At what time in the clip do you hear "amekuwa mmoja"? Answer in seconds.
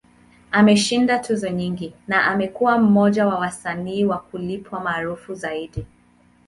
2.25-3.27